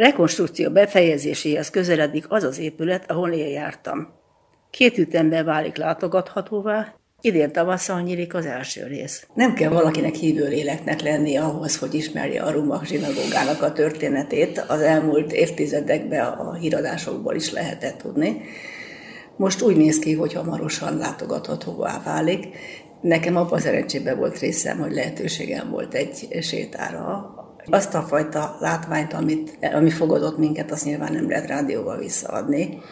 rekonstrukció 0.00 0.70
befejezéséhez 0.70 1.70
közeledik 1.70 2.24
az 2.28 2.42
az 2.42 2.58
épület, 2.58 3.10
ahol 3.10 3.30
én 3.30 3.48
jártam. 3.48 4.08
Két 4.70 4.98
ütemben 4.98 5.44
válik 5.44 5.76
látogathatóvá, 5.76 6.94
Idén 7.22 7.52
tavasszal 7.52 8.00
nyílik 8.00 8.34
az 8.34 8.46
első 8.46 8.86
rész. 8.86 9.26
Nem 9.34 9.54
kell 9.54 9.70
valakinek 9.70 10.14
hívő 10.14 10.48
léleknek 10.48 11.00
lenni 11.00 11.36
ahhoz, 11.36 11.78
hogy 11.78 11.94
ismerje 11.94 12.42
a 12.42 12.50
Rumach 12.50 12.84
zsinagógának 12.84 13.62
a 13.62 13.72
történetét. 13.72 14.64
Az 14.68 14.80
elmúlt 14.80 15.32
évtizedekben 15.32 16.26
a 16.26 16.54
híradásokból 16.54 17.34
is 17.34 17.52
lehetett 17.52 17.98
tudni. 17.98 18.40
Most 19.36 19.62
úgy 19.62 19.76
néz 19.76 19.98
ki, 19.98 20.14
hogy 20.14 20.32
hamarosan 20.32 20.96
látogathatóvá 20.96 22.02
válik. 22.04 22.46
Nekem 23.00 23.36
abban 23.36 23.60
szerencsében 23.60 24.18
volt 24.18 24.38
részem, 24.38 24.78
hogy 24.78 24.92
lehetőségem 24.92 25.70
volt 25.70 25.94
egy 25.94 26.38
sétára. 26.40 27.34
Azt 27.70 27.94
a 27.94 28.02
fajta 28.02 28.56
látványt, 28.60 29.12
amit, 29.12 29.58
ami 29.72 29.90
fogadott 29.90 30.38
minket, 30.38 30.70
azt 30.70 30.84
nyilván 30.84 31.12
nem 31.12 31.28
lehet 31.28 31.46
rádióval 31.46 31.98
visszaadni 31.98 32.82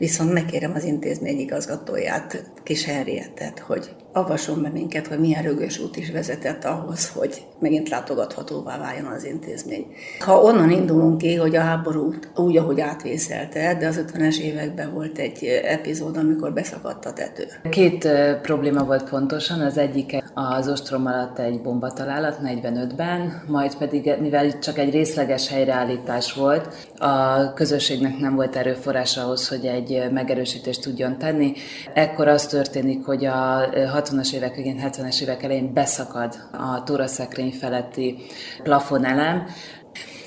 viszont 0.00 0.32
megkérem 0.32 0.72
az 0.74 0.84
intézmény 0.84 1.38
igazgatóját, 1.38 2.50
Kis 2.62 2.84
Henrietet, 2.84 3.58
hogy 3.58 3.90
avasson 4.12 4.62
be 4.62 4.68
minket, 4.68 5.06
hogy 5.06 5.18
milyen 5.18 5.42
rögös 5.42 5.78
út 5.78 5.96
is 5.96 6.10
vezetett 6.10 6.64
ahhoz, 6.64 7.08
hogy 7.08 7.42
megint 7.58 7.88
látogathatóvá 7.88 8.78
váljon 8.78 9.04
az 9.04 9.24
intézmény. 9.24 9.86
Ha 10.18 10.42
onnan 10.42 10.70
indulunk 10.70 11.18
ki, 11.18 11.34
hogy 11.34 11.56
a 11.56 11.60
háború 11.60 12.14
úgy, 12.36 12.56
ahogy 12.56 12.80
átvészelte, 12.80 13.74
de 13.74 13.86
az 13.86 14.04
50-es 14.06 14.38
években 14.38 14.92
volt 14.92 15.18
egy 15.18 15.44
epizód, 15.64 16.16
amikor 16.16 16.52
beszakadt 16.52 17.04
a 17.04 17.12
tető. 17.12 17.46
Két 17.70 18.08
probléma 18.42 18.84
volt 18.84 19.08
pontosan, 19.10 19.60
az 19.60 19.78
egyik 19.78 20.16
az 20.34 20.68
ostrom 20.68 21.06
alatt 21.06 21.38
egy 21.38 21.60
bombatalálat 21.60 22.38
45-ben, 22.44 23.42
majd 23.46 23.76
pedig, 23.76 24.14
mivel 24.20 24.46
itt 24.46 24.60
csak 24.60 24.78
egy 24.78 24.90
részleges 24.90 25.48
helyreállítás 25.48 26.32
volt, 26.32 26.88
a 26.98 27.52
közösségnek 27.52 28.18
nem 28.18 28.34
volt 28.34 28.56
erőforrás 28.56 29.16
ahhoz, 29.16 29.48
hogy 29.48 29.64
egy 29.64 29.89
megerősítést 30.12 30.82
tudjon 30.82 31.18
tenni. 31.18 31.52
Ekkor 31.94 32.28
az 32.28 32.46
történik, 32.46 33.04
hogy 33.04 33.24
a 33.24 33.68
60-as 33.72 34.32
évek 34.32 34.54
végén, 34.54 34.82
70-es 34.84 35.22
évek 35.22 35.42
elején 35.42 35.72
beszakad 35.72 36.34
a 36.52 36.82
tóraszekrény 36.82 37.52
feletti 37.52 38.16
plafonelem, 38.62 39.46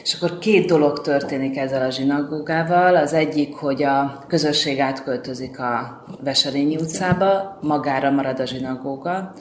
és 0.03 0.13
akkor 0.13 0.39
két 0.39 0.67
dolog 0.67 1.01
történik 1.01 1.57
ezzel 1.57 1.85
a 1.85 1.89
zsinagógával. 1.89 2.95
Az 2.95 3.13
egyik, 3.13 3.55
hogy 3.55 3.83
a 3.83 4.23
közösség 4.27 4.79
átköltözik 4.79 5.59
a 5.59 6.03
Veserényi 6.23 6.75
utcába, 6.75 7.57
magára 7.61 8.11
marad 8.11 8.39
a 8.39 8.45
zsinagóga, 8.45 9.33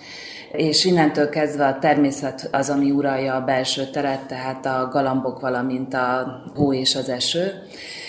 és 0.53 0.85
innentől 0.85 1.29
kezdve 1.29 1.67
a 1.67 1.79
természet 1.79 2.49
az, 2.53 2.71
ami 2.71 2.91
uralja 2.91 3.35
a 3.35 3.45
belső 3.45 3.85
teret, 3.91 4.27
tehát 4.27 4.67
a 4.67 4.89
galambok, 4.93 5.41
valamint 5.41 5.95
a 5.95 6.43
hó 6.55 6.73
és 6.73 6.95
az 6.95 7.09
eső. 7.09 7.53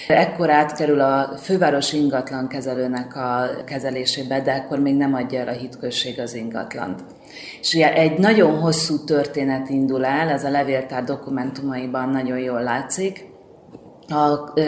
Ekkor 0.07 0.49
átkerül 0.49 0.99
a 0.99 1.37
főváros 1.41 1.93
ingatlan 1.93 2.47
kezelőnek 2.47 3.15
a 3.15 3.49
kezelésébe, 3.65 4.41
de 4.41 4.51
akkor 4.51 4.79
még 4.79 4.95
nem 4.95 5.13
adja 5.13 5.39
el 5.39 5.47
a 5.47 5.51
hitközség 5.51 6.19
az 6.19 6.33
ingatlant. 6.33 7.01
És 7.61 7.73
egy 7.73 8.19
nagyon 8.19 8.59
hosszú 8.59 9.03
történet 9.03 9.69
indul 9.69 10.05
el, 10.05 10.29
ez 10.29 10.43
a 10.43 10.49
levéltár 10.49 11.03
dokumentumaiban 11.03 12.09
nagyon 12.09 12.37
jól 12.37 12.63
látszik, 12.63 13.31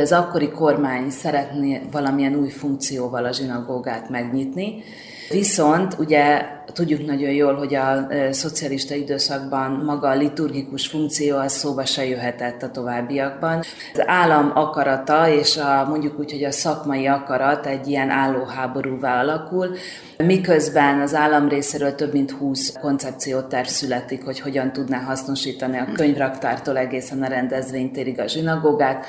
az 0.01 0.11
akkori 0.11 0.49
kormány 0.49 1.09
szeretné 1.09 1.81
valamilyen 1.91 2.35
új 2.35 2.49
funkcióval 2.49 3.25
a 3.25 3.31
zsinagógát 3.31 4.09
megnyitni, 4.09 4.83
Viszont 5.29 5.95
ugye 5.99 6.45
tudjuk 6.73 7.05
nagyon 7.05 7.31
jól, 7.31 7.53
hogy 7.53 7.75
a 7.75 8.07
szocialista 8.31 8.95
időszakban 8.95 9.71
maga 9.71 10.07
a 10.07 10.15
liturgikus 10.15 10.87
funkció 10.87 11.37
az 11.37 11.51
szóba 11.51 11.85
se 11.85 12.05
jöhetett 12.05 12.63
a 12.63 12.71
továbbiakban. 12.71 13.63
Az 13.93 14.03
állam 14.05 14.51
akarata 14.53 15.29
és 15.29 15.57
a, 15.57 15.85
mondjuk 15.89 16.19
úgy, 16.19 16.31
hogy 16.31 16.43
a 16.43 16.51
szakmai 16.51 17.05
akarat 17.05 17.65
egy 17.65 17.87
ilyen 17.87 18.09
állóháborúvá 18.09 19.21
alakul, 19.21 19.75
miközben 20.17 21.01
az 21.01 21.15
állam 21.15 21.47
részéről 21.47 21.95
több 21.95 22.13
mint 22.13 22.31
20 22.31 22.73
koncepcióterv 22.81 23.67
születik, 23.67 24.23
hogy 24.23 24.39
hogyan 24.39 24.71
tudná 24.71 24.99
hasznosítani 24.99 25.77
a 25.77 25.87
könyvraktártól 25.93 26.77
egészen 26.77 27.23
a 27.23 27.27
rendezvénytérig 27.27 28.19
a 28.19 28.27
zsinagógát, 28.27 29.05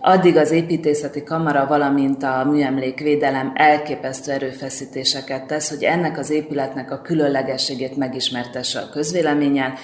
Addig 0.00 0.36
az 0.36 0.50
építészeti 0.50 1.22
kamara, 1.22 1.66
valamint 1.66 2.22
a 2.22 2.44
műemlékvédelem 2.50 3.52
elképesztő 3.54 4.32
erőfeszítéseket 4.32 5.46
tesz, 5.46 5.68
hogy 5.68 5.82
ennek 5.82 6.18
az 6.18 6.30
épületnek 6.30 6.90
a 6.90 6.97
különlegességét 7.02 7.96
megismertesse 7.96 8.80
a 8.80 8.88
közvéleménnyel. 8.88 9.74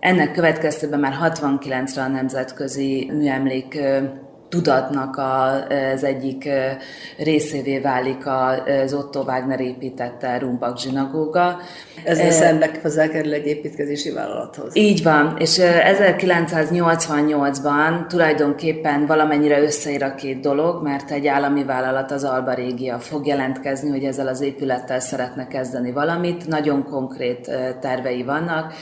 Ennek 0.00 0.32
következtében 0.32 1.00
már 1.00 1.16
69-re 1.22 2.02
a 2.02 2.08
Nemzetközi 2.08 3.10
Műemlék 3.12 3.78
tudatnak 4.48 5.20
az 5.94 6.04
egyik 6.04 6.48
részévé 7.18 7.78
válik 7.78 8.26
az 8.26 8.94
Otto 8.94 9.20
Wagner 9.20 9.60
építette 9.60 10.38
Rumbak 10.38 10.78
zsinagóga. 10.78 11.56
Ez 12.04 12.34
szembe 12.34 12.70
hozzákerül 12.82 13.32
egy 13.32 13.46
építkezési 13.46 14.10
vállalathoz. 14.10 14.76
Így 14.76 15.02
van, 15.02 15.36
és 15.38 15.58
1988-ban 15.60 18.06
tulajdonképpen 18.06 19.06
valamennyire 19.06 19.62
összeír 19.62 20.02
a 20.02 20.14
két 20.14 20.40
dolog, 20.40 20.82
mert 20.82 21.10
egy 21.10 21.26
állami 21.26 21.64
vállalat, 21.64 22.10
az 22.10 22.24
Alba 22.24 22.54
Régia 22.54 22.98
fog 22.98 23.26
jelentkezni, 23.26 23.90
hogy 23.90 24.04
ezzel 24.04 24.28
az 24.28 24.40
épülettel 24.40 25.00
szeretne 25.00 25.46
kezdeni 25.46 25.92
valamit. 25.92 26.46
Nagyon 26.46 26.84
konkrét 26.84 27.50
tervei 27.80 28.22
vannak 28.22 28.72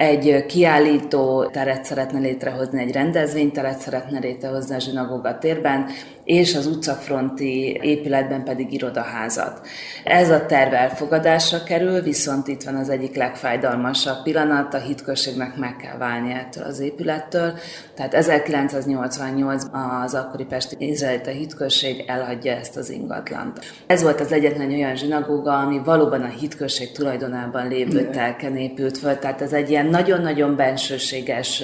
egy 0.00 0.46
kiállító 0.46 1.44
teret 1.44 1.84
szeretne 1.84 2.18
létrehozni, 2.18 2.82
egy 2.82 2.92
rendezvényteret 2.92 3.78
szeretne 3.78 4.18
létrehozni 4.18 4.74
a 4.74 4.78
zsinagóga 4.78 5.38
térben, 5.38 5.86
és 6.30 6.54
az 6.54 6.66
utcafronti 6.66 7.78
épületben 7.82 8.44
pedig 8.44 8.72
irodaházat. 8.72 9.66
Ez 10.04 10.30
a 10.30 10.46
terv 10.46 10.74
elfogadásra 10.74 11.62
kerül, 11.62 12.00
viszont 12.00 12.48
itt 12.48 12.62
van 12.62 12.74
az 12.74 12.88
egyik 12.88 13.16
legfájdalmasabb 13.16 14.22
pillanat, 14.22 14.74
a 14.74 14.78
hitközségnek 14.78 15.56
meg 15.56 15.76
kell 15.76 15.96
válni 15.96 16.32
ettől 16.32 16.64
az 16.64 16.80
épülettől. 16.80 17.52
Tehát 17.94 18.14
1988 18.14 19.64
az 20.04 20.14
akkori 20.14 20.44
Pesti 20.44 20.76
Izraelita 20.78 21.30
hitközség 21.30 22.04
elhagyja 22.06 22.52
ezt 22.52 22.76
az 22.76 22.90
ingatlant. 22.90 23.58
Ez 23.86 24.02
volt 24.02 24.20
az 24.20 24.32
egyetlen 24.32 24.70
olyan 24.70 24.96
zsinagóga, 24.96 25.58
ami 25.58 25.80
valóban 25.84 26.22
a 26.22 26.34
hitközség 26.40 26.92
tulajdonában 26.92 27.68
lévő 27.68 28.10
telken 28.10 28.56
épült 28.56 28.98
föl, 28.98 29.18
tehát 29.18 29.42
ez 29.42 29.52
egy 29.52 29.70
ilyen 29.70 29.86
nagyon-nagyon 29.86 30.56
bensőséges 30.56 31.62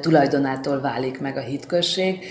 tulajdonától 0.00 0.80
válik 0.80 1.20
meg 1.20 1.36
a 1.36 1.40
hitközség, 1.40 2.24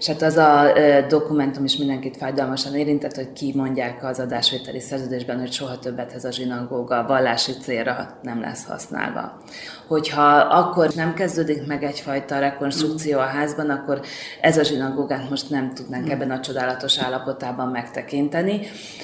és 0.00 0.06
hát 0.06 0.22
az 0.22 0.36
a 0.36 0.72
dokumentum 1.08 1.64
is 1.64 1.76
mindenkit 1.76 2.16
fájdalmasan 2.16 2.74
érintett, 2.74 3.14
hogy 3.14 3.32
ki 3.32 3.52
mondják 3.56 4.04
az 4.04 4.20
adásvételi 4.20 4.80
szerződésben, 4.80 5.38
hogy 5.38 5.52
soha 5.52 5.78
többet 5.78 6.12
ez 6.12 6.24
a 6.24 6.30
zsinagóga 6.30 7.04
vallási 7.06 7.52
célra 7.52 8.18
nem 8.22 8.40
lesz 8.40 8.64
használva. 8.64 9.42
Hogyha 9.86 10.36
akkor 10.36 10.90
nem 10.94 11.14
kezdődik 11.14 11.66
meg 11.66 11.84
egyfajta 11.84 12.38
rekonstrukció 12.38 13.18
a 13.18 13.22
házban, 13.22 13.70
akkor 13.70 14.00
ez 14.40 14.58
a 14.58 14.62
zsinagógát 14.62 15.30
most 15.30 15.50
nem 15.50 15.74
tudnánk 15.74 16.10
ebben 16.10 16.30
a 16.30 16.40
csodálatos 16.40 16.98
állapotában 16.98 17.68
megtekinteni. 17.68 18.60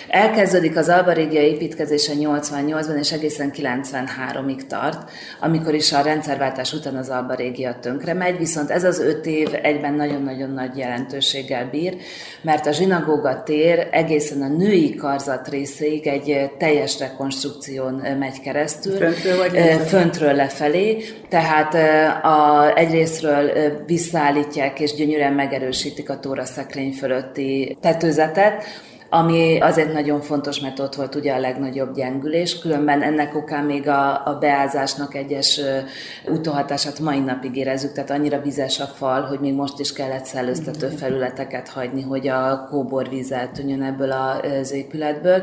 Elkezdődik 0.08 0.76
az 0.76 0.88
Albarégia 0.88 1.40
építkezése 1.40 2.12
88-ban, 2.16 2.99
és 2.99 3.12
egészen 3.12 3.50
93-ig 3.54 4.66
tart, 4.66 5.10
amikor 5.40 5.75
is 5.75 5.92
a 5.92 6.00
rendszerváltás 6.00 6.72
után 6.72 6.96
az 6.96 7.08
Albarégia 7.08 7.78
tönkre 7.81 8.14
megy, 8.14 8.38
viszont 8.38 8.70
ez 8.70 8.84
az 8.84 9.00
öt 9.00 9.26
év 9.26 9.49
egyben 9.62 9.94
nagyon-nagyon 9.94 10.50
nagy 10.50 10.84
jelentőséggel 10.86 11.68
bír, 11.70 11.96
mert 12.42 12.66
a 12.66 12.72
zsinagóga 12.72 13.42
tér 13.42 13.88
egészen 13.90 14.42
a 14.42 14.48
női 14.48 14.94
karzat 14.94 15.48
részéig 15.48 16.06
egy 16.06 16.50
teljes 16.58 16.98
rekonstrukción 16.98 17.94
megy 17.94 18.40
keresztül. 18.40 18.96
Föntről, 18.96 19.36
vagy 19.36 19.52
lefelé? 19.52 19.84
Föntről 19.84 20.34
lefelé. 20.34 21.04
Tehát 21.28 21.74
a, 22.24 22.72
egyrésztről 22.76 23.50
visszaállítják 23.86 24.80
és 24.80 24.94
gyönyörűen 24.94 25.32
megerősítik 25.32 26.10
a 26.10 26.20
tóraszekrény 26.20 26.92
fölötti 26.92 27.76
tetőzetet, 27.80 28.64
ami 29.10 29.58
azért 29.60 29.92
nagyon 29.92 30.20
fontos, 30.20 30.60
mert 30.60 30.78
ott 30.78 30.94
volt 30.94 31.14
ugye 31.14 31.32
a 31.32 31.38
legnagyobb 31.38 31.94
gyengülés, 31.94 32.58
különben 32.58 33.02
ennek 33.02 33.36
okán 33.36 33.64
még 33.64 33.88
a, 33.88 34.26
a 34.26 34.38
beázásnak 34.40 35.14
egyes 35.14 35.60
utóhatását 36.28 36.98
mai 36.98 37.18
napig 37.18 37.56
érezzük, 37.56 37.92
tehát 37.92 38.10
annyira 38.10 38.40
vizes 38.40 38.80
a 38.80 38.86
fal, 38.86 39.22
hogy 39.22 39.40
még 39.40 39.54
most 39.54 39.80
is 39.80 39.92
kellett 39.92 40.24
szellőztető 40.24 40.88
felületeket 40.88 41.68
hagyni, 41.68 42.02
hogy 42.02 42.28
a 42.28 42.66
kóborvíz 42.70 43.32
eltűnjön 43.32 43.82
ebből 43.82 44.10
az 44.10 44.72
épületből. 44.72 45.42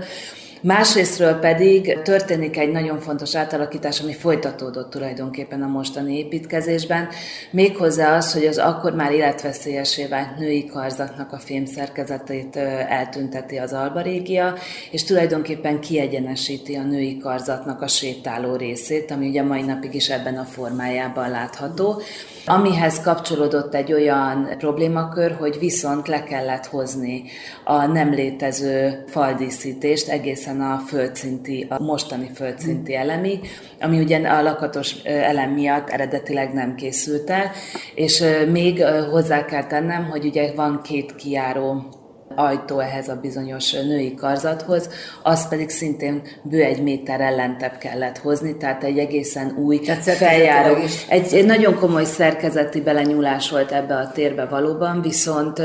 Másrésztről 0.63 1.33
pedig 1.33 2.01
történik 2.03 2.57
egy 2.57 2.71
nagyon 2.71 2.99
fontos 2.99 3.35
átalakítás, 3.35 4.01
ami 4.01 4.13
folytatódott 4.13 4.89
tulajdonképpen 4.89 5.61
a 5.61 5.67
mostani 5.67 6.17
építkezésben, 6.17 7.07
méghozzá 7.51 8.15
az, 8.15 8.33
hogy 8.33 8.45
az 8.45 8.57
akkor 8.57 8.95
már 8.95 9.11
életveszélyesé 9.11 10.05
vált 10.05 10.37
női 10.37 10.65
karzatnak 10.65 11.31
a 11.33 11.37
fémszerkezetét 11.37 12.55
eltünteti 12.89 13.57
az 13.57 13.73
albarégia, 13.73 14.53
és 14.91 15.03
tulajdonképpen 15.03 15.79
kiegyenesíti 15.79 16.75
a 16.75 16.83
női 16.83 17.17
karzatnak 17.17 17.81
a 17.81 17.87
sétáló 17.87 18.55
részét, 18.55 19.11
ami 19.11 19.27
ugye 19.27 19.43
mai 19.43 19.61
napig 19.61 19.93
is 19.93 20.09
ebben 20.09 20.37
a 20.37 20.43
formájában 20.43 21.29
látható. 21.29 22.01
Amihez 22.45 23.01
kapcsolódott 23.01 23.75
egy 23.75 23.93
olyan 23.93 24.49
problémakör, 24.57 25.35
hogy 25.39 25.59
viszont 25.59 26.07
le 26.07 26.23
kellett 26.23 26.65
hozni 26.65 27.23
a 27.63 27.85
nem 27.85 28.13
létező 28.13 29.03
faldíszítést 29.07 30.07
egészen 30.07 30.52
a 30.61 30.77
földszinti, 30.87 31.67
a 31.69 31.83
mostani 31.83 32.29
földszinti 32.35 32.95
elemig, 32.95 33.47
ami 33.79 33.99
ugye 33.99 34.27
a 34.27 34.41
lakatos 34.41 34.93
elem 35.03 35.51
miatt 35.51 35.89
eredetileg 35.89 36.53
nem 36.53 36.75
készült 36.75 37.29
el, 37.29 37.51
és 37.95 38.23
még 38.51 38.83
hozzá 39.11 39.45
kell 39.45 39.65
tennem, 39.65 40.09
hogy 40.09 40.25
ugye 40.25 40.53
van 40.55 40.81
két 40.81 41.15
kiáró 41.15 42.01
ajtó 42.35 42.79
ehhez 42.79 43.09
a 43.09 43.19
bizonyos 43.21 43.71
női 43.71 44.13
karzathoz, 44.13 44.89
az 45.23 45.47
pedig 45.47 45.69
szintén 45.69 46.21
bő 46.41 46.63
egy 46.63 46.83
méter 46.83 47.21
ellentebb 47.21 47.77
kellett 47.77 48.17
hozni, 48.17 48.57
tehát 48.57 48.83
egy 48.83 48.97
egészen 48.97 49.55
új 49.57 49.81
feljáró. 50.01 50.75
Egy, 51.07 51.33
egy 51.33 51.45
nagyon 51.45 51.75
komoly 51.75 52.05
szerkezeti 52.05 52.81
belenyúlás 52.81 53.49
volt 53.49 53.71
ebbe 53.71 53.95
a 53.95 54.11
térbe 54.11 54.45
valóban, 54.45 55.01
viszont 55.01 55.61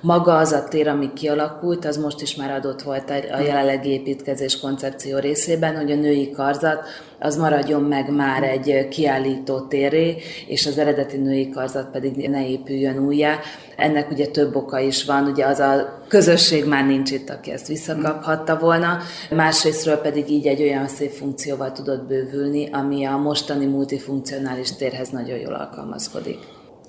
maga 0.00 0.36
az 0.36 0.52
a 0.52 0.64
tér, 0.68 0.88
ami 0.88 1.12
kialakult, 1.12 1.84
az 1.84 1.96
most 1.96 2.20
is 2.20 2.34
már 2.34 2.50
adott 2.50 2.82
volt 2.82 3.10
a 3.10 3.40
jelenlegi 3.40 3.90
építkezés 3.90 4.60
koncepció 4.60 5.18
részében, 5.18 5.76
hogy 5.76 5.90
a 5.90 5.96
női 5.96 6.30
karzat 6.30 6.84
az 7.24 7.36
maradjon 7.36 7.82
meg 7.82 8.10
már 8.10 8.42
egy 8.42 8.88
kiállító 8.88 9.60
téré, 9.60 10.16
és 10.46 10.66
az 10.66 10.78
eredeti 10.78 11.16
női 11.16 11.50
karzat 11.50 11.90
pedig 11.90 12.28
ne 12.28 12.48
épüljön 12.48 12.98
újjá. 12.98 13.38
Ennek 13.76 14.10
ugye 14.10 14.26
több 14.26 14.56
oka 14.56 14.78
is 14.78 15.04
van, 15.04 15.26
ugye 15.26 15.46
az 15.46 15.58
a 15.58 16.02
közösség 16.08 16.64
már 16.64 16.86
nincs 16.86 17.10
itt, 17.10 17.30
aki 17.30 17.50
ezt 17.50 17.66
visszakaphatta 17.66 18.58
volna, 18.58 18.98
másrésztről 19.30 19.96
pedig 19.96 20.30
így 20.30 20.46
egy 20.46 20.62
olyan 20.62 20.88
szép 20.88 21.10
funkcióval 21.10 21.72
tudott 21.72 22.06
bővülni, 22.06 22.68
ami 22.72 23.04
a 23.04 23.16
mostani 23.16 23.66
multifunkcionális 23.66 24.76
térhez 24.76 25.08
nagyon 25.08 25.38
jól 25.38 25.54
alkalmazkodik. 25.54 26.38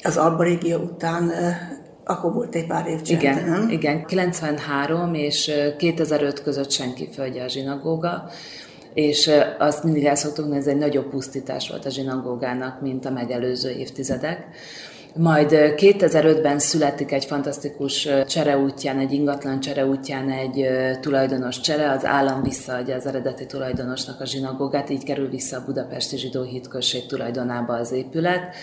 Az 0.03 0.17
Alba 0.17 0.43
régió 0.43 0.77
után 0.77 1.31
akkor 2.05 2.33
volt 2.33 2.55
egy 2.55 2.67
pár 2.67 2.87
év 2.87 3.01
csend, 3.01 3.21
igen, 3.21 3.49
nem? 3.49 3.69
Igen, 3.69 4.05
93 4.05 5.13
és 5.13 5.51
2005 5.77 6.43
között 6.43 6.71
senki 6.71 7.09
földje 7.13 7.43
a 7.43 7.47
zsinagóga, 7.47 8.29
és 8.95 9.31
azt 9.57 9.83
mindig 9.83 10.05
el 10.05 10.15
szoktuk 10.15 10.45
mondani, 10.45 10.61
ez 10.61 10.73
egy 10.73 10.79
nagyobb 10.79 11.09
pusztítás 11.09 11.69
volt 11.69 11.85
a 11.85 11.89
zsinagógának, 11.89 12.81
mint 12.81 13.05
a 13.05 13.11
megelőző 13.11 13.69
évtizedek. 13.69 14.47
Majd 15.17 15.49
2005-ben 15.51 16.59
születik 16.59 17.11
egy 17.11 17.25
fantasztikus 17.25 18.07
csereútján, 18.27 18.99
egy 18.99 19.11
ingatlan 19.11 19.59
csereútján 19.59 20.29
egy 20.29 20.67
tulajdonos 21.01 21.59
csere, 21.59 21.91
az 21.91 22.05
állam 22.05 22.43
visszaadja 22.43 22.95
az 22.95 23.05
eredeti 23.05 23.45
tulajdonosnak 23.45 24.21
a 24.21 24.25
zsinagógát, 24.25 24.89
így 24.89 25.03
kerül 25.03 25.29
vissza 25.29 25.57
a 25.57 25.63
budapesti 25.65 26.17
zsidó 26.17 26.43
hitközség 26.43 27.05
tulajdonába 27.05 27.73
az 27.73 27.91
épület. 27.91 28.55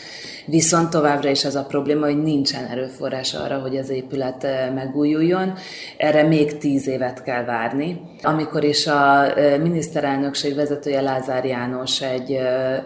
Viszont 0.47 0.91
továbbra 0.91 1.31
is 1.31 1.45
az 1.45 1.55
a 1.55 1.65
probléma, 1.65 2.05
hogy 2.05 2.23
nincsen 2.23 2.65
erőforrás 2.67 3.35
arra, 3.35 3.59
hogy 3.59 3.77
az 3.77 3.89
épület 3.91 4.47
megújuljon. 4.75 5.53
Erre 5.97 6.23
még 6.23 6.59
tíz 6.59 6.89
évet 6.89 7.23
kell 7.23 7.45
várni. 7.45 8.01
Amikor 8.23 8.65
is 8.65 8.87
a 8.87 9.27
miniszterelnökség 9.63 10.55
vezetője 10.55 11.01
Lázár 11.01 11.45
János 11.45 12.03
egy 12.03 12.39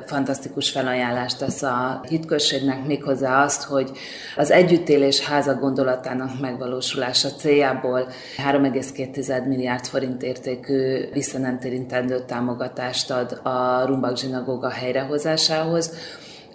fantasztikus 0.05 0.71
felajánlást 0.71 1.39
tesz 1.39 1.63
a 1.63 2.01
hitközségnek, 2.09 2.87
méghozzá 2.87 3.45
az, 3.45 3.55
azt, 3.57 3.69
hogy 3.69 3.91
az 4.37 4.51
együttélés 4.51 5.21
háza 5.21 5.55
gondolatának 5.55 6.41
megvalósulása 6.41 7.29
céljából 7.29 8.09
3,2 8.37 9.47
milliárd 9.47 9.87
forint 9.87 10.23
értékű 10.23 11.11
visszanemtérintendő 11.13 12.25
támogatást 12.27 13.11
ad 13.11 13.41
a 13.43 13.85
Rumbak 13.87 14.17
zsinagóga 14.19 14.71
helyrehozásához, 14.71 15.93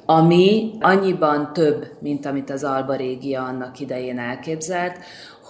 ami 0.06 0.72
annyiban 0.80 1.54
több, 1.54 1.88
mint 2.00 2.26
amit 2.26 2.50
az 2.50 2.64
Alba 2.64 2.96
régia 2.96 3.44
annak 3.44 3.80
idején 3.80 4.20
elképzelt, 4.20 4.98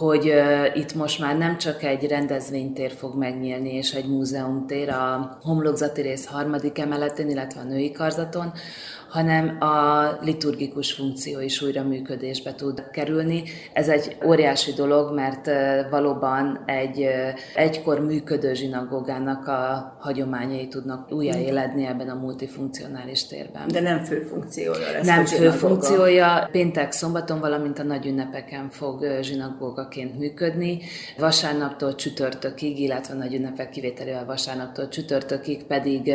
hogy 0.01 0.29
uh, 0.29 0.77
itt 0.77 0.93
most 0.93 1.19
már 1.19 1.37
nem 1.37 1.57
csak 1.57 1.83
egy 1.83 2.07
rendezvénytér 2.07 2.91
fog 2.91 3.15
megnyílni, 3.17 3.73
és 3.73 3.91
egy 3.93 4.07
múzeumtér 4.07 4.89
a 4.89 5.37
homlokzati 5.41 6.01
rész 6.01 6.25
harmadik 6.25 6.79
emeletén, 6.79 7.29
illetve 7.29 7.59
a 7.59 7.63
női 7.63 7.91
karzaton, 7.91 8.53
hanem 9.11 9.57
a 9.59 10.07
liturgikus 10.21 10.93
funkció 10.93 11.39
is 11.39 11.61
újra 11.61 11.83
működésbe 11.83 12.53
tud 12.55 12.89
kerülni. 12.91 13.43
Ez 13.73 13.87
egy 13.87 14.17
óriási 14.25 14.71
dolog, 14.71 15.13
mert 15.13 15.49
valóban 15.89 16.63
egy 16.65 17.07
egykor 17.55 17.99
működő 17.99 18.53
zsinagógának 18.53 19.47
a 19.47 19.95
hagyományai 19.99 20.67
tudnak 20.67 21.11
újraéledni 21.11 21.85
ebben 21.85 22.09
a 22.09 22.15
multifunkcionális 22.15 23.27
térben. 23.27 23.67
De 23.67 23.81
nem 23.81 24.03
fő 24.03 24.21
funkciója 24.21 24.91
lesz 24.91 25.05
Nem 25.05 25.25
fő 25.25 25.49
funkciója. 25.49 26.49
Péntek, 26.51 26.91
szombaton, 26.91 27.39
valamint 27.39 27.79
a 27.79 27.83
nagy 27.83 28.05
ünnepeken 28.05 28.69
fog 28.69 29.23
zsinagógaként 29.91 30.19
működni. 30.19 30.79
Vasárnaptól 31.17 31.95
csütörtökig, 31.95 32.79
illetve 32.79 33.13
nagy 33.13 33.33
ünnepek 33.33 33.69
kivételével 33.69 34.25
vasárnaptól 34.25 34.87
csütörtökig 34.87 35.63
pedig 35.63 36.13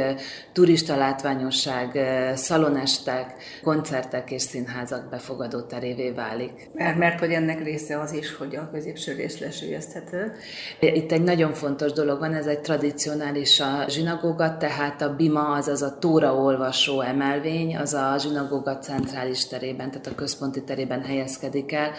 turista 0.52 0.96
látványosság, 0.96 1.98
szalonás 2.34 2.86
estek, 2.86 3.34
koncertek 3.62 4.30
és 4.30 4.42
színházak 4.42 5.08
befogadó 5.10 5.60
terévé 5.60 6.10
válik. 6.10 6.70
Mert, 6.72 6.98
mert 6.98 7.18
hogy 7.18 7.30
ennek 7.32 7.62
része 7.62 8.00
az 8.00 8.12
is, 8.12 8.36
hogy 8.36 8.56
a 8.56 8.70
középső 8.72 9.12
rész 9.12 9.38
lesülyezthető. 9.38 10.32
Itt 10.80 11.12
egy 11.12 11.22
nagyon 11.22 11.52
fontos 11.52 11.92
dolog 11.92 12.18
van, 12.18 12.34
ez 12.34 12.46
egy 12.46 12.60
tradicionális 12.60 13.60
a 13.60 13.84
zsinagóga, 13.88 14.56
tehát 14.56 15.02
a 15.02 15.14
bima, 15.16 15.52
azaz 15.52 15.82
a 15.82 15.96
tóra 15.98 16.34
olvasó 16.34 17.00
emelvény, 17.00 17.76
az 17.76 17.94
a 17.94 18.16
zsinagóga 18.18 18.78
centrális 18.78 19.46
terében, 19.46 19.90
tehát 19.90 20.06
a 20.06 20.14
központi 20.14 20.62
terében 20.62 21.02
helyezkedik 21.02 21.72
el, 21.72 21.90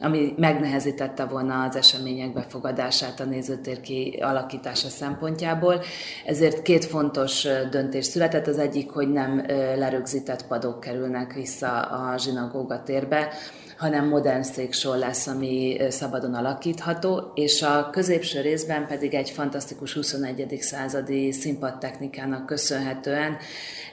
ami 0.00 0.34
megnehezítette 1.16 1.24
volna 1.24 1.62
az 1.62 1.76
események 1.76 2.32
befogadását 2.32 3.20
a 3.20 3.24
nézőtér 3.24 3.80
kialakítása 3.80 4.88
szempontjából. 4.88 5.82
Ezért 6.24 6.62
két 6.62 6.84
fontos 6.84 7.46
döntés 7.70 8.04
született. 8.04 8.46
Az 8.46 8.58
egyik, 8.58 8.90
hogy 8.90 9.12
nem 9.12 9.44
lerögzített 9.76 10.46
padok 10.46 10.80
kerülnek 10.80 11.32
vissza 11.32 11.80
a 11.80 12.18
zsinagóga 12.18 12.82
térbe, 12.82 13.32
hanem 13.76 14.08
modern 14.08 14.42
széksor 14.42 14.96
lesz, 14.96 15.26
ami 15.26 15.76
szabadon 15.88 16.34
alakítható, 16.34 17.30
és 17.34 17.62
a 17.62 17.90
középső 17.90 18.40
részben 18.40 18.86
pedig 18.86 19.14
egy 19.14 19.30
fantasztikus 19.30 19.92
21. 19.92 20.56
századi 20.60 21.32
színpadtechnikának 21.32 22.46
köszönhetően 22.46 23.36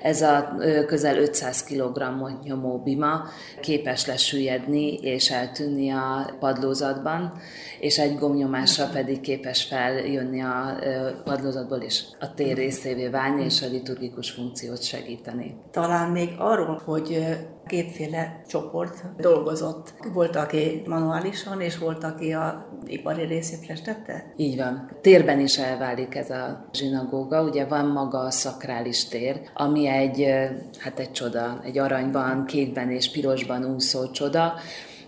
ez 0.03 0.21
a 0.21 0.55
közel 0.85 1.17
500 1.17 1.63
kg-ot 1.63 2.43
nyomó 2.43 2.77
bima 2.77 3.23
képes 3.61 4.05
lesüllyedni 4.05 4.93
és 4.93 5.31
eltűnni 5.31 5.89
a 5.89 6.35
padlózatban, 6.39 7.33
és 7.79 7.99
egy 7.99 8.17
gomnyomással 8.17 8.87
pedig 8.93 9.21
képes 9.21 9.63
feljönni 9.63 10.41
a 10.41 10.79
padlózatból 11.23 11.77
és 11.77 12.03
a 12.19 12.33
tér 12.33 12.55
részévé 12.55 13.07
válni, 13.07 13.43
és 13.43 13.61
a 13.61 13.67
liturgikus 13.67 14.31
funkciót 14.31 14.83
segíteni. 14.83 15.55
Talán 15.71 16.11
még 16.11 16.29
arról, 16.37 16.81
hogy 16.85 17.25
kétféle 17.67 18.41
csoport 18.47 19.03
dolgozott. 19.73 20.13
Volt, 20.13 20.35
aki 20.35 20.81
manuálisan, 20.85 21.61
és 21.61 21.77
volt, 21.77 22.03
aki 22.03 22.31
a 22.33 22.67
ipari 22.85 23.25
részét 23.25 23.65
festette? 23.65 24.33
Így 24.35 24.57
van. 24.57 24.89
Térben 25.01 25.39
is 25.39 25.57
elválik 25.57 26.15
ez 26.15 26.29
a 26.29 26.65
zsinagóga. 26.73 27.43
Ugye 27.43 27.65
van 27.65 27.85
maga 27.85 28.19
a 28.19 28.31
szakrális 28.31 29.07
tér, 29.07 29.41
ami 29.53 29.87
egy, 29.87 30.27
hát 30.77 30.99
egy 30.99 31.11
csoda, 31.11 31.61
egy 31.63 31.77
aranyban, 31.77 32.45
kékben 32.45 32.89
és 32.89 33.11
pirosban 33.11 33.65
úszó 33.65 34.11
csoda, 34.11 34.53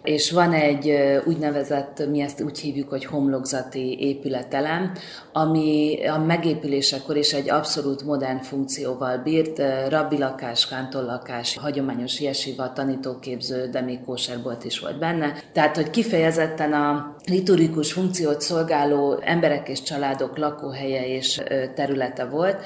és 0.05 0.31
van 0.31 0.53
egy 0.53 0.91
úgynevezett, 1.25 2.07
mi 2.09 2.21
ezt 2.21 2.41
úgy 2.41 2.59
hívjuk, 2.59 2.89
hogy 2.89 3.05
homlokzati 3.05 3.97
épületelem, 3.99 4.91
ami 5.33 5.99
a 6.07 6.17
megépülésekor 6.17 7.17
is 7.17 7.33
egy 7.33 7.49
abszolút 7.49 8.03
modern 8.03 8.39
funkcióval 8.41 9.17
bírt, 9.17 9.61
rabbi 9.89 10.17
lakás, 10.17 10.67
lakás, 10.91 11.57
hagyományos 11.57 12.21
jesiva, 12.21 12.73
tanítóképző, 12.73 13.67
de 13.67 13.81
még 13.81 13.99
kóserbolt 14.05 14.63
is 14.63 14.79
volt 14.79 14.99
benne. 14.99 15.33
Tehát, 15.53 15.75
hogy 15.75 15.89
kifejezetten 15.89 16.73
a 16.73 17.15
liturgikus 17.25 17.93
funkciót 17.93 18.41
szolgáló 18.41 19.19
emberek 19.21 19.69
és 19.69 19.81
családok 19.81 20.37
lakóhelye 20.37 21.07
és 21.07 21.41
területe 21.75 22.25
volt, 22.25 22.63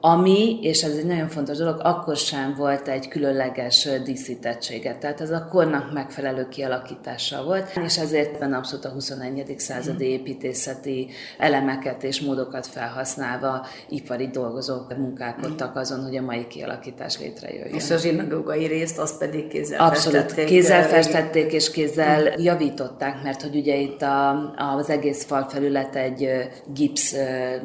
ami, 0.00 0.58
és 0.62 0.82
ez 0.82 0.96
egy 0.96 1.06
nagyon 1.06 1.28
fontos 1.28 1.56
dolog, 1.56 1.80
akkor 1.82 2.16
sem 2.16 2.54
volt 2.54 2.88
egy 2.88 3.08
különleges 3.08 3.88
díszítettsége. 4.04 4.96
Tehát 5.00 5.20
ez 5.20 5.30
a 5.30 5.48
kornak 5.50 5.92
megfelelő 5.92 6.48
kialakítása 6.48 7.44
volt, 7.44 7.76
és 7.84 7.98
ezért 7.98 8.38
van 8.38 8.52
abszolút 8.52 8.84
a 8.84 8.88
21. 8.88 9.54
századi 9.56 10.04
mm. 10.04 10.10
építészeti 10.10 11.08
elemeket 11.38 12.02
és 12.02 12.20
módokat 12.20 12.66
felhasználva 12.66 13.66
ipari 13.88 14.28
dolgozók 14.28 14.96
munkálkodtak 14.96 15.76
azon, 15.76 16.02
hogy 16.02 16.16
a 16.16 16.22
mai 16.22 16.46
kialakítás 16.46 17.18
létrejöjjön. 17.18 17.74
És 17.74 17.90
a 17.90 17.96
zsinagógai 17.96 18.66
részt 18.66 18.98
azt 18.98 19.18
pedig 19.18 19.48
kézzel 19.48 19.80
Abszolút, 19.80 20.20
festették. 20.20 20.46
kézzel 20.46 20.82
festették 20.82 21.52
és 21.52 21.70
kézzel 21.70 22.32
javították, 22.36 23.22
mert 23.22 23.42
hogy 23.42 23.56
ugye 23.56 23.76
itt 23.76 24.02
a, 24.02 24.30
az 24.78 24.90
egész 24.90 25.24
falfelület 25.24 25.96
egy 25.96 26.28
gipsz 26.74 27.14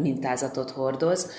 mintázatot 0.02 0.70
hordoz, 0.70 1.32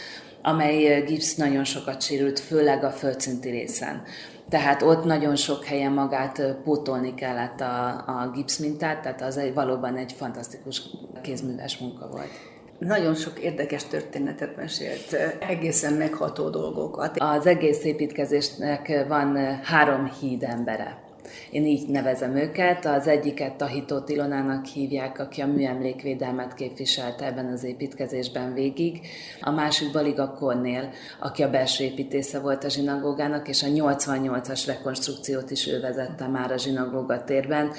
amely 0.47 1.03
gipsz 1.03 1.35
nagyon 1.35 1.65
sokat 1.65 2.03
sérült, 2.03 2.41
főleg 2.41 2.85
a 2.85 2.91
földszinti 2.91 3.51
részen. 3.51 4.03
Tehát 4.49 4.83
ott 4.83 5.05
nagyon 5.05 5.37
sok 5.37 5.65
helyen 5.65 5.93
magát 5.93 6.43
pótolni 6.65 7.15
kellett 7.15 7.61
a, 7.61 7.87
a 7.89 8.31
gipszmintát, 8.35 9.03
tehát 9.03 9.23
az 9.23 9.37
egy, 9.37 9.55
valóban 9.55 9.97
egy 9.97 10.13
fantasztikus 10.13 10.83
kézműves 11.23 11.79
munka 11.79 12.09
volt. 12.09 12.31
Nagyon 12.79 13.15
sok 13.15 13.39
érdekes 13.39 13.85
történetet 13.85 14.57
mesélt, 14.57 15.13
egészen 15.49 15.93
megható 15.93 16.49
dolgokat. 16.49 17.19
Az 17.19 17.47
egész 17.47 17.85
építkezésnek 17.85 19.05
van 19.09 19.37
három 19.63 20.11
híd 20.21 20.43
embere. 20.43 21.06
Én 21.51 21.67
így 21.67 21.89
nevezem 21.89 22.37
őket. 22.37 22.87
Az 22.87 23.07
egyiket 23.07 23.55
Tahitó 23.55 24.01
Tilonának 24.01 24.67
hívják, 24.67 25.19
aki 25.19 25.41
a 25.41 25.47
műemlékvédelmet 25.47 26.55
képviselte 26.55 27.27
ebben 27.27 27.47
az 27.47 27.65
építkezésben 27.65 28.55
végig. 28.55 29.01
A 29.41 29.51
másik 29.51 29.93
Baliga 29.93 30.35
Kornél, 30.35 30.91
aki 31.21 31.43
a 31.43 31.51
belső 31.51 31.85
építésze 31.85 32.41
volt 32.41 32.65
a 32.65 32.69
zsinagógának, 32.69 33.49
és 33.49 33.63
a 33.63 33.67
88-as 33.67 34.63
rekonstrukciót 34.67 35.51
is 35.51 35.67
ő 35.67 35.81
vezette 35.81 36.27
már 36.27 36.53
a 36.53 36.59
zsinagóga 36.59 37.25
térben. 37.25 37.71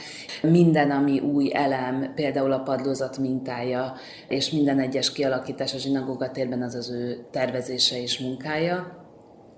Minden, 0.41 0.91
ami 0.91 1.19
új 1.19 1.51
elem, 1.53 2.11
például 2.15 2.51
a 2.51 2.59
padlózat 2.59 3.17
mintája, 3.17 3.93
és 4.27 4.51
minden 4.51 4.79
egyes 4.79 5.11
kialakítás 5.11 5.73
a 5.73 5.77
zsinagóga 5.77 6.31
térben 6.31 6.61
az 6.61 6.75
az 6.75 6.89
ő 6.89 7.25
tervezése 7.31 8.01
és 8.01 8.19
munkája. 8.19 9.05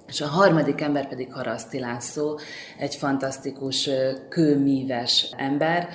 És 0.09 0.21
a 0.21 0.27
harmadik 0.27 0.81
ember 0.81 1.07
pedig 1.07 1.33
Haraszti 1.33 1.79
László, 1.79 2.39
egy 2.77 2.95
fantasztikus 2.95 3.89
kőmíves 4.29 5.33
ember, 5.37 5.89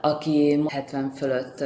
aki 0.00 0.64
70 0.68 1.10
fölött 1.10 1.64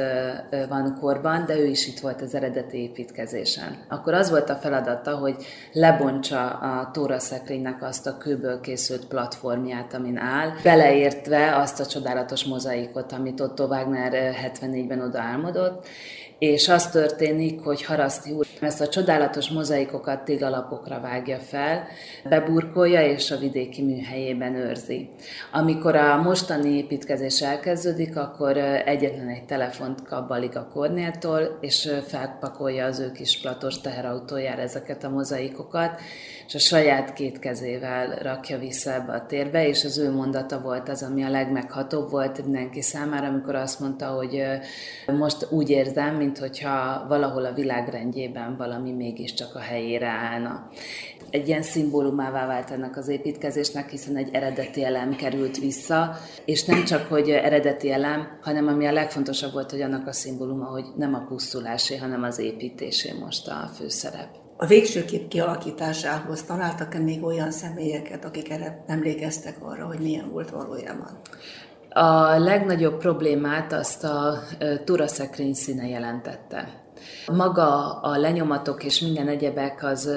van 0.69 0.97
korban, 0.99 1.45
de 1.45 1.57
ő 1.57 1.65
is 1.65 1.87
itt 1.87 1.99
volt 1.99 2.21
az 2.21 2.35
eredeti 2.35 2.77
építkezésen. 2.77 3.77
Akkor 3.89 4.13
az 4.13 4.29
volt 4.29 4.49
a 4.49 4.55
feladata, 4.55 5.15
hogy 5.15 5.35
lebontsa 5.71 6.49
a 6.49 6.89
tóraszekrénynek 6.91 7.83
azt 7.83 8.07
a 8.07 8.17
kőből 8.17 8.61
készült 8.61 9.05
platformját, 9.05 9.93
amin 9.93 10.17
áll, 10.17 10.49
beleértve 10.63 11.55
azt 11.55 11.79
a 11.79 11.85
csodálatos 11.85 12.43
mozaikot, 12.43 13.11
amit 13.11 13.39
Otto 13.39 13.65
Wagner 13.65 14.35
74-ben 14.45 15.01
oda 15.01 15.19
álmodott, 15.19 15.87
és 16.41 16.69
az 16.69 16.89
történik, 16.89 17.59
hogy 17.59 17.83
Haraszti 17.83 18.31
úr 18.31 18.45
ezt 18.59 18.81
a 18.81 18.87
csodálatos 18.87 19.49
mozaikokat 19.49 20.23
téglalapokra 20.23 20.99
vágja 20.99 21.37
fel, 21.37 21.87
beburkolja 22.29 23.05
és 23.05 23.31
a 23.31 23.37
vidéki 23.37 23.83
műhelyében 23.83 24.55
őrzi. 24.55 25.09
Amikor 25.51 25.95
a 25.95 26.21
mostani 26.21 26.69
építkezés 26.69 27.41
elkezdődik, 27.41 28.17
akkor 28.17 28.57
egyetlen 28.85 29.27
egy 29.27 29.45
telefont 29.45 30.03
kap 30.03 30.27
Baliga 30.27 30.67
Kornéltól, 30.73 31.57
és 31.59 31.91
felpakolja 32.07 32.85
az 32.85 32.99
ő 32.99 33.11
kis 33.11 33.39
platos 33.41 33.81
teherautójára 33.81 34.61
ezeket 34.61 35.03
a 35.03 35.09
mozaikokat, 35.09 35.99
és 36.47 36.55
a 36.55 36.59
saját 36.59 37.13
két 37.13 37.39
kezével 37.39 38.19
rakja 38.21 38.57
vissza 38.57 38.93
ebbe 38.93 39.13
a 39.13 39.25
térbe, 39.25 39.67
és 39.67 39.85
az 39.85 39.97
ő 39.97 40.11
mondata 40.11 40.59
volt 40.59 40.89
az, 40.89 41.03
ami 41.03 41.23
a 41.23 41.29
legmeghatóbb 41.29 42.09
volt 42.09 42.43
mindenki 42.43 42.81
számára, 42.81 43.27
amikor 43.27 43.55
azt 43.55 43.79
mondta, 43.79 44.05
hogy 44.05 44.43
most 45.05 45.47
úgy 45.49 45.69
érzem, 45.69 46.15
mint 46.15 46.30
hogyha 46.37 47.05
valahol 47.07 47.45
a 47.45 47.53
világrendjében 47.53 48.57
valami 48.57 48.91
mégiscsak 48.91 49.55
a 49.55 49.59
helyére 49.59 50.07
állna. 50.07 50.69
Egy 51.29 51.47
ilyen 51.47 51.61
szimbólumává 51.61 52.47
vált 52.47 52.71
ennek 52.71 52.97
az 52.97 53.07
építkezésnek, 53.07 53.89
hiszen 53.89 54.15
egy 54.15 54.29
eredeti 54.31 54.83
elem 54.83 55.15
került 55.15 55.57
vissza, 55.57 56.15
és 56.45 56.63
nem 56.63 56.83
csak, 56.83 57.07
hogy 57.07 57.29
eredeti 57.29 57.91
elem, 57.91 58.39
hanem 58.41 58.67
ami 58.67 58.85
a 58.85 58.91
legfontosabb 58.91 59.53
volt, 59.53 59.71
hogy 59.71 59.81
annak 59.81 60.07
a 60.07 60.11
szimbóluma, 60.11 60.65
hogy 60.65 60.85
nem 60.95 61.13
a 61.13 61.25
pusztulásé, 61.27 61.97
hanem 61.97 62.23
az 62.23 62.39
építésé 62.39 63.11
most 63.19 63.47
a 63.47 63.69
főszerep. 63.75 64.29
A 64.57 64.65
végső 64.65 65.05
kép 65.05 65.27
kialakításához 65.27 66.43
találtak-e 66.43 66.99
még 66.99 67.23
olyan 67.23 67.51
személyeket, 67.51 68.25
akik 68.25 68.49
erre 68.49 68.83
emlékeztek 68.87 69.55
arra, 69.59 69.85
hogy 69.85 69.99
milyen 69.99 70.29
volt 70.31 70.49
valójában? 70.49 71.19
A 71.93 72.37
legnagyobb 72.39 72.97
problémát 72.97 73.73
azt 73.73 74.03
a 74.03 74.39
turaszekrény 74.85 75.53
színe 75.53 75.87
jelentette. 75.87 76.80
Maga 77.27 77.99
a 77.99 78.17
lenyomatok 78.17 78.83
és 78.83 78.99
minden 78.99 79.27
egyebek 79.27 79.83
az 79.83 80.09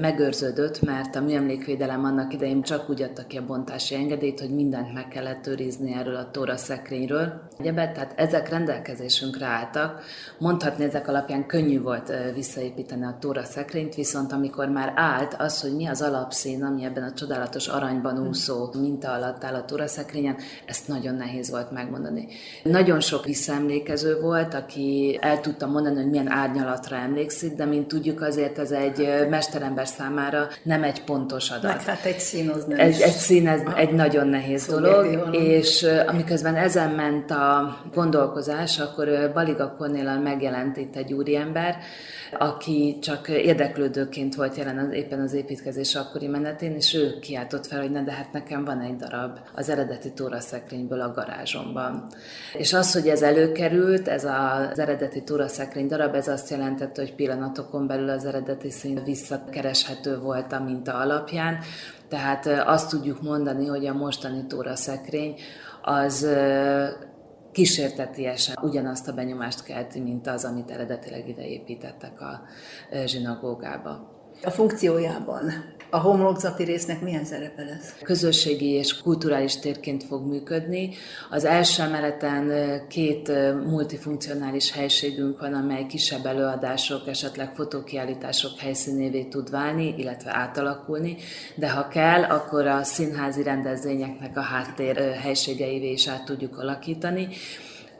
megőrződött, 0.00 0.82
mert 0.82 1.16
a 1.16 1.20
műemlékvédelem 1.20 2.04
annak 2.04 2.32
idején 2.32 2.62
csak 2.62 2.90
úgy 2.90 3.02
adta 3.02 3.26
ki 3.26 3.36
a 3.36 3.46
bontási 3.46 3.94
engedélyt, 3.94 4.40
hogy 4.40 4.54
mindent 4.54 4.92
meg 4.94 5.08
kellett 5.08 5.46
őrizni 5.46 5.92
erről 5.92 6.16
a 6.16 6.30
tóra 6.30 6.56
szekrényről. 6.56 7.32
Egyebet, 7.58 7.92
tehát 7.92 8.12
ezek 8.16 8.48
rendelkezésünkre 8.48 9.46
álltak. 9.46 10.02
Mondhatni 10.38 10.84
ezek 10.84 11.08
alapján 11.08 11.46
könnyű 11.46 11.80
volt 11.80 12.12
visszaépíteni 12.34 13.04
a 13.04 13.16
tóra 13.20 13.44
szekrényt, 13.44 13.94
viszont 13.94 14.32
amikor 14.32 14.68
már 14.68 14.92
állt 14.96 15.34
az, 15.38 15.60
hogy 15.60 15.76
mi 15.76 15.86
az 15.86 16.02
alapszín, 16.02 16.64
ami 16.64 16.84
ebben 16.84 17.02
a 17.02 17.12
csodálatos 17.12 17.68
aranyban 17.68 18.28
úszó 18.28 18.74
minta 18.80 19.12
alatt 19.12 19.44
áll 19.44 19.54
a 19.54 19.64
tóra 19.64 19.86
szekrényen, 19.86 20.36
ezt 20.66 20.88
nagyon 20.88 21.14
nehéz 21.14 21.50
volt 21.50 21.70
megmondani. 21.70 22.26
Nagyon 22.62 23.00
sok 23.00 23.24
visszaemlékező 23.24 24.20
volt, 24.20 24.54
aki 24.54 25.18
el 25.20 25.40
tudta 25.40 25.66
mondani, 25.66 25.96
hogy 25.96 26.10
milyen 26.10 26.29
árnyalatra 26.30 26.96
emlékszik, 26.96 27.54
de 27.54 27.64
mint 27.64 27.88
tudjuk, 27.88 28.22
azért 28.22 28.58
ez 28.58 28.70
egy 28.70 29.26
mesterember 29.28 29.86
számára 29.86 30.48
nem 30.62 30.82
egy 30.82 31.04
pontos 31.04 31.50
adat. 31.50 31.62
Meg 31.62 31.82
hát 31.82 32.04
egy 32.04 32.18
szín 32.18 32.48
az 32.48 32.64
nem 32.64 32.78
egy, 32.78 33.00
egy 33.00 33.12
szín 33.12 33.48
ez 33.48 33.60
egy 33.76 33.92
nagyon 33.92 34.26
nehéz 34.26 34.66
dolog, 34.66 35.34
és 35.34 35.86
amiközben 36.06 36.56
ezen 36.56 36.90
ment 36.90 37.30
a 37.30 37.76
gondolkozás, 37.94 38.78
akkor 38.78 39.30
Baliga 39.34 39.74
Kornéllal 39.78 40.18
megjelent 40.18 40.76
itt 40.76 40.96
egy 40.96 41.12
úriember, 41.12 41.76
aki 42.38 42.98
csak 43.00 43.28
érdeklődőként 43.28 44.34
volt 44.34 44.56
jelen 44.56 44.78
az, 44.78 44.92
éppen 44.92 45.20
az 45.20 45.32
építkezés 45.32 45.94
akkori 45.94 46.26
menetén, 46.26 46.74
és 46.74 46.94
ő 46.94 47.18
kiáltott 47.20 47.66
fel, 47.66 47.80
hogy 47.80 47.90
ne, 47.90 48.02
de 48.02 48.12
hát 48.12 48.32
nekem 48.32 48.64
van 48.64 48.80
egy 48.80 48.96
darab 48.96 49.38
az 49.54 49.68
eredeti 49.68 50.12
tóraszekrényből 50.12 51.00
a 51.00 51.12
garázsomban. 51.12 52.06
És 52.52 52.72
az, 52.72 52.92
hogy 52.92 53.08
ez 53.08 53.22
előkerült, 53.22 54.08
ez 54.08 54.24
az 54.24 54.78
eredeti 54.78 55.22
tóraszekrény 55.22 55.86
darab, 55.86 56.14
ez 56.20 56.28
azt 56.28 56.50
jelentette, 56.50 57.00
hogy 57.00 57.14
pillanatokon 57.14 57.86
belül 57.86 58.08
az 58.08 58.24
eredeti 58.24 58.70
szín 58.70 59.04
visszakereshető 59.04 60.18
volt 60.18 60.52
a 60.52 60.60
minta 60.60 60.94
alapján, 60.94 61.58
tehát 62.08 62.46
azt 62.46 62.90
tudjuk 62.90 63.22
mondani, 63.22 63.66
hogy 63.66 63.86
a 63.86 63.92
mostani 63.92 64.46
tóraszekrény 64.46 65.34
az 65.82 66.28
kísértetiesen 67.52 68.56
ugyanazt 68.62 69.08
a 69.08 69.12
benyomást 69.12 69.62
kelti, 69.62 70.00
mint 70.00 70.26
az, 70.26 70.44
amit 70.44 70.70
eredetileg 70.70 71.28
ide 71.28 71.46
építettek 71.46 72.20
a 72.20 72.42
zsinagógába. 73.04 74.10
A 74.42 74.50
funkciójában 74.50 75.52
a 75.90 75.98
homlokzati 75.98 76.64
résznek 76.64 77.00
milyen 77.00 77.24
szerepe 77.24 77.62
lesz? 77.64 77.94
Közösségi 78.02 78.68
és 78.68 79.00
kulturális 79.00 79.58
térként 79.58 80.04
fog 80.04 80.26
működni. 80.26 80.90
Az 81.30 81.44
első 81.44 81.82
emeleten 81.82 82.52
két 82.88 83.32
multifunkcionális 83.66 84.72
helységünk 84.72 85.40
van, 85.40 85.54
amely 85.54 85.86
kisebb 85.86 86.26
előadások, 86.26 87.08
esetleg 87.08 87.54
fotókiállítások 87.54 88.58
helyszínévé 88.58 89.22
tud 89.22 89.50
válni, 89.50 89.94
illetve 89.96 90.36
átalakulni, 90.36 91.16
de 91.54 91.70
ha 91.70 91.88
kell, 91.88 92.22
akkor 92.22 92.66
a 92.66 92.82
színházi 92.82 93.42
rendezvényeknek 93.42 94.36
a 94.36 94.40
háttér 94.40 94.96
helységeivé 94.96 95.90
is 95.90 96.08
át 96.08 96.24
tudjuk 96.24 96.58
alakítani. 96.58 97.28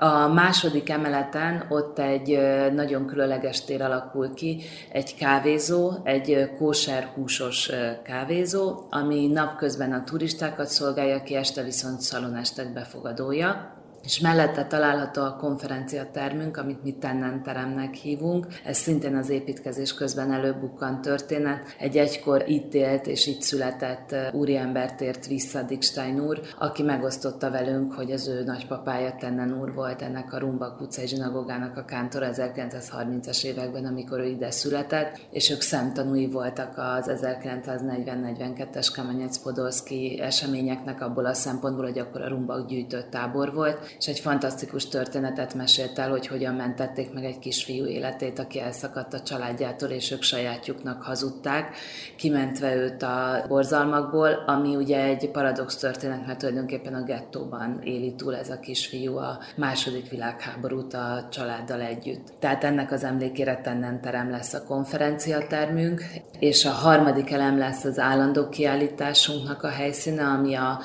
A 0.02 0.28
második 0.28 0.90
emeleten 0.90 1.66
ott 1.68 1.98
egy 1.98 2.38
nagyon 2.72 3.06
különleges 3.06 3.64
tér 3.64 3.82
alakul 3.82 4.34
ki, 4.34 4.62
egy 4.92 5.14
kávézó, 5.14 5.92
egy 6.02 6.50
kóser 6.58 7.04
húsos 7.14 7.70
kávézó, 8.02 8.86
ami 8.90 9.26
napközben 9.26 9.92
a 9.92 10.04
turistákat 10.04 10.68
szolgálja 10.68 11.22
ki, 11.22 11.34
este 11.34 11.62
viszont 11.62 12.00
szalonestek 12.00 12.72
befogadója 12.72 13.79
és 14.04 14.20
mellette 14.20 14.66
található 14.66 15.22
a 15.22 15.36
konferenciatermünk, 15.36 16.56
amit 16.56 16.82
mi 16.82 16.92
tennen 16.92 17.42
teremnek 17.42 17.94
hívunk. 17.94 18.46
Ez 18.64 18.76
szintén 18.76 19.16
az 19.16 19.28
építkezés 19.28 19.94
közben 19.94 20.32
előbukkan 20.32 21.00
történet. 21.00 21.74
Egy 21.78 21.96
egykor 21.96 22.44
itt 22.46 22.74
élt 22.74 23.06
és 23.06 23.26
itt 23.26 23.42
született 23.42 24.14
úriember 24.32 24.94
tért 24.94 25.26
vissza 25.26 25.62
Dikstein 25.62 26.20
úr, 26.20 26.40
aki 26.58 26.82
megosztotta 26.82 27.50
velünk, 27.50 27.92
hogy 27.92 28.12
az 28.12 28.28
ő 28.28 28.42
nagypapája 28.42 29.14
Tennen 29.18 29.60
úr 29.60 29.74
volt 29.74 30.02
ennek 30.02 30.32
a 30.32 30.38
Rumbak 30.38 30.80
utcai 30.80 31.06
zsinagógának 31.06 31.76
a 31.76 31.84
kántor 31.84 32.22
1930-as 32.32 33.44
években, 33.44 33.84
amikor 33.84 34.20
ő 34.20 34.26
ide 34.26 34.50
született, 34.50 35.18
és 35.30 35.50
ők 35.50 35.60
szemtanúi 35.60 36.26
voltak 36.26 36.74
az 36.76 37.10
1940-42-es 37.22 38.88
Kamenec-Podolszki 38.94 40.20
eseményeknek 40.20 41.00
abból 41.00 41.26
a 41.26 41.34
szempontból, 41.34 41.84
hogy 41.84 41.98
akkor 41.98 42.22
a 42.22 42.28
Rumbak 42.28 42.68
gyűjtött 42.68 43.10
tábor 43.10 43.52
volt, 43.54 43.89
és 43.98 44.08
egy 44.08 44.18
fantasztikus 44.20 44.88
történetet 44.88 45.54
mesélt 45.54 45.98
el, 45.98 46.10
hogy 46.10 46.26
hogyan 46.26 46.54
mentették 46.54 47.12
meg 47.12 47.24
egy 47.24 47.38
kisfiú 47.38 47.86
életét, 47.86 48.38
aki 48.38 48.60
elszakadt 48.60 49.14
a 49.14 49.20
családjától, 49.20 49.88
és 49.88 50.10
ők 50.10 50.22
sajátjuknak 50.22 51.02
hazudták, 51.02 51.76
kimentve 52.16 52.74
őt 52.74 53.02
a 53.02 53.44
borzalmakból, 53.48 54.44
ami 54.46 54.76
ugye 54.76 55.04
egy 55.04 55.30
paradox 55.30 55.76
történet, 55.76 56.26
mert 56.26 56.38
tulajdonképpen 56.38 56.94
a 56.94 57.02
gettóban 57.02 57.80
éli 57.82 58.14
túl 58.14 58.36
ez 58.36 58.50
a 58.50 58.60
kisfiú 58.60 59.16
a 59.16 59.38
második 59.56 60.10
világháborút 60.10 60.94
a 60.94 61.28
családdal 61.30 61.80
együtt. 61.80 62.32
Tehát 62.38 62.64
ennek 62.64 62.92
az 62.92 63.04
emlékére 63.04 63.60
tennenterem 63.60 64.30
lesz 64.30 64.54
a 64.54 64.64
konferenciatermünk, 64.64 66.04
és 66.38 66.64
a 66.64 66.70
harmadik 66.70 67.30
elem 67.30 67.58
lesz 67.58 67.84
az 67.84 67.98
állandó 67.98 68.48
kiállításunknak 68.48 69.62
a 69.62 69.68
helyszíne, 69.68 70.24
ami 70.24 70.54
a 70.54 70.80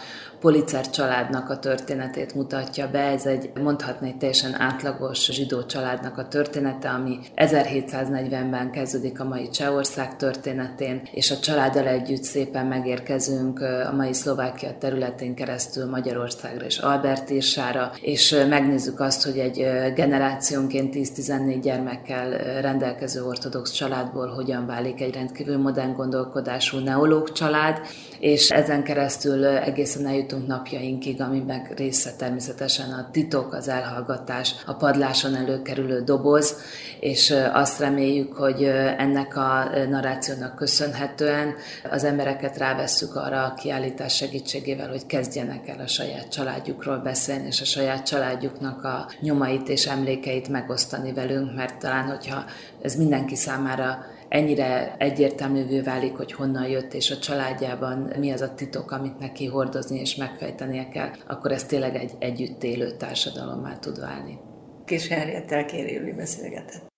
Policer 0.45 0.89
családnak 0.89 1.49
a 1.49 1.59
történetét 1.59 2.33
mutatja 2.33 2.89
be. 2.91 2.99
Ez 2.99 3.25
egy, 3.25 3.51
mondhatni, 3.61 4.07
egy 4.07 4.17
teljesen 4.17 4.61
átlagos 4.61 5.31
zsidó 5.31 5.65
családnak 5.65 6.17
a 6.17 6.27
története, 6.27 6.89
ami 6.89 7.19
1740-ben 7.35 8.71
kezdődik 8.71 9.19
a 9.19 9.23
mai 9.23 9.49
Csehország 9.49 10.15
történetén, 10.15 11.01
és 11.11 11.31
a 11.31 11.39
családdal 11.39 11.87
együtt 11.87 12.23
szépen 12.23 12.65
megérkezünk 12.65 13.59
a 13.61 13.93
mai 13.95 14.13
Szlovákia 14.13 14.77
területén 14.79 15.35
keresztül 15.35 15.89
Magyarországra 15.89 16.65
és 16.65 16.77
Albertírsára, 16.77 17.91
és 18.01 18.35
megnézzük 18.49 18.99
azt, 18.99 19.23
hogy 19.23 19.37
egy 19.37 19.57
generációnként 19.95 20.95
10-14 20.95 21.59
gyermekkel 21.61 22.29
rendelkező 22.61 23.23
ortodox 23.23 23.71
családból 23.71 24.27
hogyan 24.27 24.65
válik 24.65 25.01
egy 25.01 25.13
rendkívül 25.13 25.57
modern 25.57 25.93
gondolkodású 25.93 26.77
neológ 26.77 27.31
család, 27.31 27.79
és 28.19 28.49
ezen 28.49 28.83
keresztül 28.83 29.45
egészen 29.45 30.07
eljutunk 30.07 30.33
napjainkig, 30.47 31.21
ami 31.21 31.39
meg 31.39 31.73
része 31.77 32.11
természetesen 32.17 32.91
a 32.91 33.09
titok, 33.11 33.53
az 33.53 33.67
elhallgatás, 33.67 34.55
a 34.65 34.73
padláson 34.73 35.35
előkerülő 35.35 36.03
doboz, 36.03 36.55
és 36.99 37.33
azt 37.53 37.79
reméljük, 37.79 38.33
hogy 38.33 38.63
ennek 38.97 39.37
a 39.37 39.69
narrációnak 39.89 40.55
köszönhetően 40.55 41.53
az 41.91 42.03
embereket 42.03 42.57
rávesszük 42.57 43.15
arra 43.15 43.43
a 43.43 43.53
kiállítás 43.53 44.15
segítségével, 44.15 44.89
hogy 44.89 45.05
kezdjenek 45.05 45.67
el 45.67 45.79
a 45.79 45.87
saját 45.87 46.31
családjukról 46.31 46.97
beszélni, 46.97 47.47
és 47.47 47.61
a 47.61 47.65
saját 47.65 48.05
családjuknak 48.05 48.83
a 48.83 49.09
nyomait 49.19 49.69
és 49.69 49.85
emlékeit 49.85 50.47
megosztani 50.47 51.13
velünk, 51.13 51.55
mert 51.55 51.79
talán, 51.79 52.05
hogyha 52.05 52.45
ez 52.81 52.95
mindenki 52.95 53.35
számára 53.35 54.05
ennyire 54.29 54.95
egyértelművé 54.97 55.79
válik, 55.79 56.15
hogy 56.15 56.31
honnan 56.31 56.67
jött, 56.67 56.93
és 56.93 57.11
a 57.11 57.17
családjában 57.17 58.11
mi 58.19 58.31
az 58.31 58.41
a 58.41 58.53
titok, 58.53 58.91
amit 58.91 59.19
neki 59.19 59.45
hordozni 59.45 59.99
és 59.99 60.15
megfejtenie 60.15 60.87
kell, 60.89 61.09
akkor 61.27 61.51
ez 61.51 61.63
tényleg 61.63 61.95
egy 61.95 62.11
együtt 62.19 62.63
élő 62.63 62.91
társadalommá 62.97 63.77
tud 63.79 63.99
válni. 63.99 64.39
Kis 64.85 65.07
Henriettel 65.07 65.65
Kérélli 65.65 66.11
beszélgetett. 66.11 66.94